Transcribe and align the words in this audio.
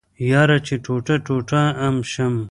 يره 0.29 0.57
چې 0.65 0.73
ټوټه 0.85 1.15
ټوټه 1.25 1.61
ام 1.85 1.95
شم. 2.11 2.33